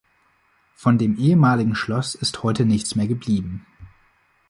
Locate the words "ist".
2.15-2.41